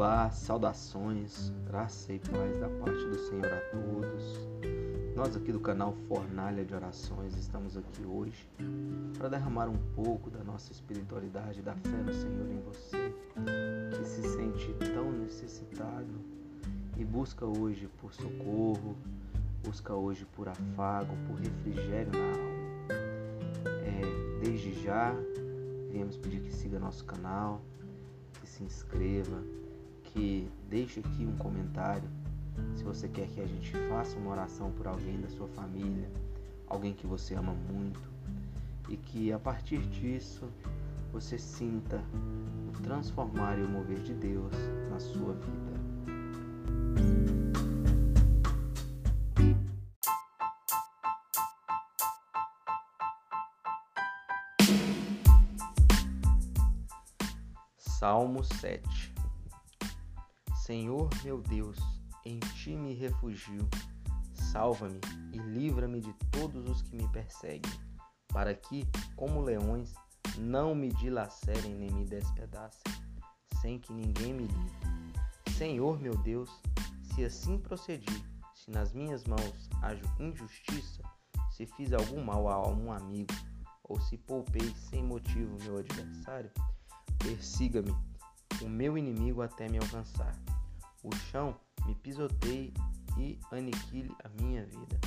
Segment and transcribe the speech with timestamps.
[0.00, 4.48] Olá, saudações, graça e paz da parte do Senhor a todos.
[5.14, 8.48] Nós aqui do canal Fornalha de Orações estamos aqui hoje
[9.18, 13.14] para derramar um pouco da nossa espiritualidade, da fé no Senhor em você,
[13.90, 16.14] que se sente tão necessitado
[16.96, 18.96] e busca hoje por socorro,
[19.62, 22.94] busca hoje por afago, por refrigério na alma.
[23.84, 25.14] É, desde já,
[25.90, 27.60] viemos pedir que siga nosso canal,
[28.40, 29.42] que se inscreva,
[30.12, 32.08] que deixe aqui um comentário
[32.76, 36.08] se você quer que a gente faça uma oração por alguém da sua família,
[36.66, 38.00] alguém que você ama muito,
[38.88, 40.48] e que a partir disso
[41.12, 42.02] você sinta
[42.68, 44.52] o transformar e o mover de Deus
[44.90, 45.70] na sua vida.
[57.78, 59.19] Salmo 7
[60.70, 61.76] Senhor meu Deus,
[62.24, 63.68] em ti me refugio.
[64.32, 65.00] Salva-me
[65.32, 67.72] e livra-me de todos os que me perseguem,
[68.28, 69.92] para que, como leões,
[70.38, 72.84] não me dilacerem nem me despedacem,
[73.60, 75.52] sem que ninguém me livre.
[75.58, 76.48] Senhor meu Deus,
[77.02, 81.02] se assim procedi, se nas minhas mãos haja injustiça,
[81.50, 83.34] se fiz algum mal a um amigo,
[83.82, 86.52] ou se poupei sem motivo meu adversário,
[87.18, 87.92] persiga-me
[88.62, 90.32] o meu inimigo até me alcançar.
[91.02, 91.56] O chão
[91.86, 92.74] me pisoteie
[93.16, 95.00] e aniquile a minha vida,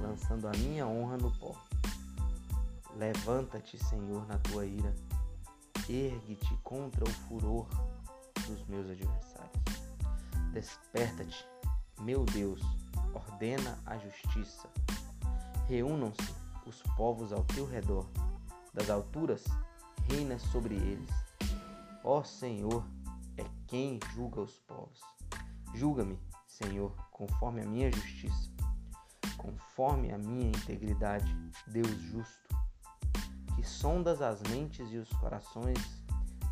[0.00, 1.54] lançando a minha honra no pó.
[2.96, 4.94] Levanta-te, Senhor, na tua ira,
[5.88, 7.68] ergue-te contra o furor
[8.46, 9.62] dos meus adversários.
[10.52, 11.46] Desperta-te,
[12.00, 12.60] meu Deus,
[13.14, 14.68] ordena a justiça.
[15.68, 16.34] Reúnam-se
[16.66, 18.06] os povos ao teu redor,
[18.72, 19.44] das alturas
[20.08, 21.10] reina sobre eles.
[22.02, 22.84] Ó Senhor,
[23.40, 25.00] é quem julga os povos.
[25.74, 28.50] Julga-me, Senhor, conforme a minha justiça,
[29.36, 31.34] conforme a minha integridade,
[31.66, 32.48] Deus justo,
[33.54, 35.78] que sondas as mentes e os corações,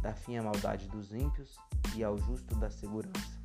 [0.01, 1.57] da fim a maldade dos ímpios
[1.95, 3.39] e ao justo da segurança.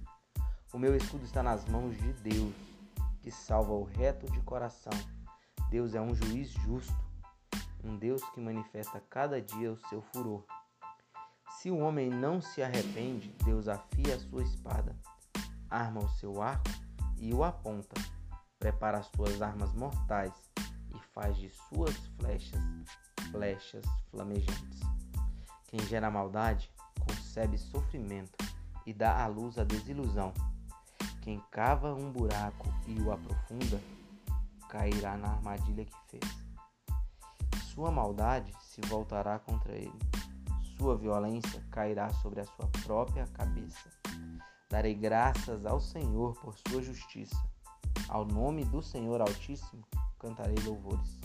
[0.72, 2.56] O meu escudo está nas mãos de Deus,
[3.22, 4.94] que salva o reto de coração.
[5.70, 6.96] Deus é um juiz justo,
[7.84, 10.46] um Deus que manifesta cada dia o seu furor.
[11.64, 14.94] Se o homem não se arrepende, Deus afia a sua espada
[15.70, 16.70] arma o seu arco
[17.18, 17.96] e o aponta,
[18.60, 20.34] prepara as suas armas mortais
[20.94, 22.60] e faz de suas flechas
[23.32, 24.82] flechas flamejantes.
[25.68, 26.70] Quem gera maldade
[27.00, 28.36] concebe sofrimento
[28.86, 30.34] e dá à luz a desilusão.
[31.22, 33.80] Quem cava um buraco e o aprofunda
[34.68, 36.46] cairá na armadilha que fez.
[37.74, 39.98] Sua maldade se voltará contra ele,
[40.84, 43.90] sua violência cairá sobre a sua própria cabeça.
[44.70, 47.42] Darei graças ao Senhor por sua justiça.
[48.10, 49.82] Ao nome do Senhor Altíssimo
[50.20, 51.18] cantarei louvores.